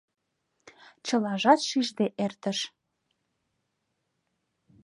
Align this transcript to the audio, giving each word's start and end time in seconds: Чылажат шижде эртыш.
Чылажат 1.05 1.59
шижде 1.69 2.05
эртыш. 2.25 2.59